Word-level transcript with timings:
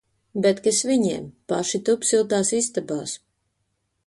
Bet 0.45 0.61
kas 0.67 0.79
viņiem! 0.91 1.27
Paši 1.53 1.83
tup 1.91 2.09
siltās 2.13 2.53
istabās! 2.63 3.15